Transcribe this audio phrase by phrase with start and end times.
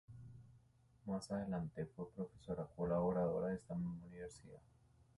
[1.05, 4.59] Más adelante, fue profesora colaboradora de esta misma universidad.